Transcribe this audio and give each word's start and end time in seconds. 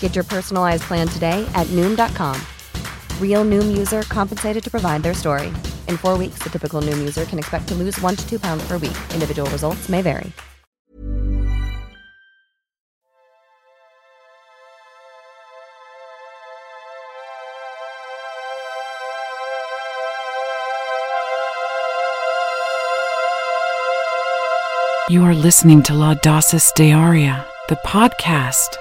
Get 0.00 0.16
your 0.16 0.24
personalized 0.24 0.82
plan 0.82 1.06
today 1.06 1.48
at 1.54 1.68
Noom.com. 1.68 2.36
Real 3.22 3.44
Noom 3.44 3.78
user 3.78 4.02
compensated 4.02 4.64
to 4.64 4.70
provide 4.72 5.04
their 5.04 5.14
story. 5.14 5.52
In 5.86 5.96
four 5.96 6.18
weeks, 6.18 6.40
the 6.42 6.50
typical 6.50 6.82
Noom 6.82 6.98
user 6.98 7.24
can 7.26 7.38
expect 7.38 7.68
to 7.68 7.76
lose 7.76 7.96
one 8.00 8.16
to 8.16 8.28
two 8.28 8.40
pounds 8.40 8.66
per 8.66 8.78
week. 8.78 8.98
Individual 9.14 9.48
results 9.50 9.88
may 9.88 10.02
vary. 10.02 10.32
You 25.10 25.24
are 25.24 25.34
listening 25.34 25.82
to 25.84 25.94
La 25.94 26.12
Dosis 26.12 26.70
Diaria, 26.74 27.42
the 27.70 27.76
podcast. 27.76 28.76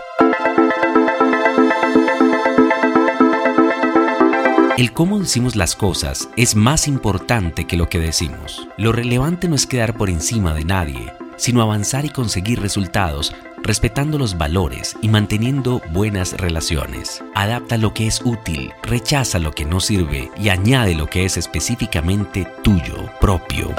El 4.78 4.94
cómo 4.94 5.18
decimos 5.18 5.56
las 5.56 5.76
cosas 5.76 6.30
es 6.38 6.56
más 6.56 6.88
importante 6.88 7.66
que 7.66 7.78
lo 7.78 7.90
que 7.90 7.98
decimos. 7.98 8.68
Lo 8.78 8.92
relevante 8.92 9.48
no 9.48 9.56
es 9.56 9.66
quedar 9.66 9.98
por 9.98 10.08
encima 10.08 10.54
de 10.54 10.66
nadie, 10.66 11.12
sino 11.36 11.64
avanzar 11.64 12.06
y 12.06 12.10
conseguir 12.10 12.62
resultados 12.62 13.34
respetando 13.64 14.20
los 14.20 14.38
valores 14.38 14.96
y 15.02 15.10
manteniendo 15.10 15.82
buenas 15.94 16.34
relaciones. 16.34 17.24
Adapta 17.34 17.78
lo 17.78 17.96
que 17.96 18.06
es 18.06 18.22
útil, 18.24 18.72
rechaza 18.84 19.40
lo 19.40 19.52
que 19.52 19.66
no 19.66 19.80
sirve 19.80 20.30
y 20.38 20.50
añade 20.50 20.94
lo 20.94 21.08
que 21.08 21.26
es 21.26 21.38
específicamente 21.38 22.48
tuyo, 22.64 23.10
propio. 23.20 23.74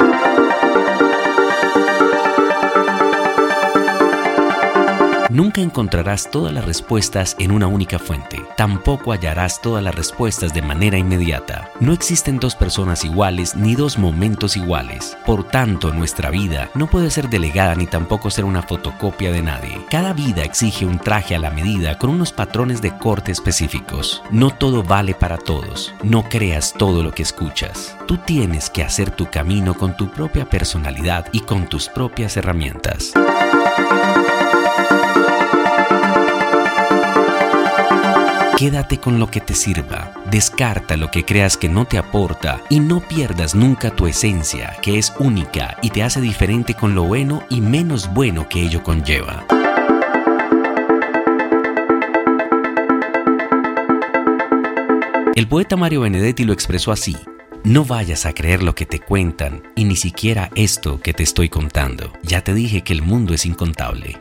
Nunca 5.31 5.61
encontrarás 5.61 6.31
todas 6.31 6.55
las 6.55 6.65
respuestas 6.65 7.37
en 7.39 7.53
una 7.53 7.67
única 7.67 7.99
fuente. 7.99 8.43
Tampoco 8.57 9.13
hallarás 9.13 9.61
todas 9.61 9.85
las 9.85 9.95
respuestas 9.95 10.55
de 10.55 10.63
manera 10.63 10.97
inmediata. 10.97 11.71
No 11.81 11.93
existen 11.93 12.39
dos 12.39 12.55
personas 12.55 13.05
iguales 13.05 13.55
ni 13.55 13.75
dos 13.75 13.99
momentos 13.99 14.57
iguales. 14.57 15.19
Por 15.27 15.45
tanto, 15.45 15.93
nuestra 15.93 16.31
vida 16.31 16.71
no 16.75 16.87
puede 16.87 17.11
ser 17.11 17.29
delegada 17.29 17.75
ni 17.75 17.87
tampoco 17.87 18.31
ser 18.31 18.47
una 18.47 18.63
fotocopia 18.63 19.31
de 19.31 19.43
nadie. 19.43 19.85
Cada 19.91 20.15
vida 20.15 20.43
exige 20.43 20.87
un 20.87 20.99
traje 20.99 21.35
a 21.35 21.39
la 21.39 21.51
medida 21.51 21.99
con 21.99 22.09
unos 22.09 22.33
patrones 22.33 22.81
de 22.81 22.97
corte 22.97 23.31
específicos. 23.31 24.23
No 24.31 24.51
todo 24.51 24.83
vale 24.83 25.15
para 25.15 25.37
todos. 25.37 25.93
No 26.03 26.27
creas 26.27 26.73
todo 26.73 27.03
lo 27.03 27.13
que 27.13 27.23
escuchas. 27.23 27.95
Tú 28.07 28.17
tienes 28.17 28.71
que 28.71 28.83
hacer 28.83 29.11
tu 29.11 29.27
camino 29.27 29.75
con 29.75 29.95
tu 29.95 30.09
propia 30.09 30.47
personalidad 30.47 31.27
y 31.33 31.41
con 31.41 31.69
tus 31.69 31.89
propias 31.89 32.39
herramientas. 32.39 33.13
Quédate 38.59 38.99
con 38.99 39.21
lo 39.21 39.31
que 39.31 39.41
te 39.41 39.55
sirva, 39.55 40.13
descarta 40.33 40.97
lo 40.97 41.13
que 41.13 41.25
creas 41.25 41.57
que 41.57 41.69
no 41.69 41.85
te 41.85 41.97
aporta 41.97 42.61
y 42.69 42.81
no 42.81 42.99
pierdas 42.99 43.55
nunca 43.55 43.95
tu 43.95 44.09
esencia, 44.09 44.77
que 44.83 44.99
es 44.99 45.15
única 45.21 45.77
y 45.81 45.91
te 45.91 46.03
hace 46.03 46.21
diferente 46.21 46.75
con 46.75 46.97
lo 46.97 47.05
bueno 47.05 47.45
y 47.51 47.61
menos 47.61 48.13
bueno 48.13 48.49
que 48.49 48.61
ello 48.61 48.83
conlleva. 48.83 49.47
El 55.37 55.47
poeta 55.47 55.77
Mario 55.77 56.01
Benedetti 56.01 56.43
lo 56.43 56.53
expresó 56.53 56.91
así. 56.91 57.17
No 57.63 57.85
vayas 57.85 58.27
a 58.27 58.33
creer 58.33 58.65
lo 58.65 58.75
que 58.75 58.87
te 58.87 58.99
cuentan 58.99 59.63
y 59.77 59.85
ni 59.85 59.95
siquiera 59.95 60.51
esto 60.57 61.01
que 61.01 61.13
te 61.13 61.23
estoy 61.23 61.49
contando. 61.49 62.13
Ya 62.25 62.43
te 62.43 62.55
dije 62.55 62.83
que 62.83 62.93
el 62.93 63.03
mundo 63.03 63.35
es 63.35 63.47
incontable. 63.47 64.21